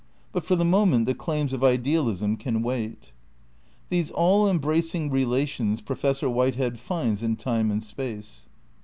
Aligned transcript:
But 0.31 0.43
for 0.43 0.55
the 0.55 0.65
moment 0.65 1.05
the 1.05 1.13
claims 1.13 1.53
of 1.53 1.63
idealism 1.63 2.35
can 2.35 2.63
wait. 2.63 3.11
These 3.89 4.09
all 4.09 4.49
embracing 4.49 5.11
relations 5.11 5.79
Professor 5.79 6.27
Whitehead 6.27 6.79
finds 6.79 7.21
in 7.21 7.35
Time 7.35 7.69
and 7.69 7.83
Space. 7.83 8.47